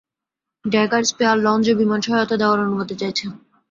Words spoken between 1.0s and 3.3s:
Spare launch ও বিমান সহয়তা দেয়ার অনুমতি চাইছে।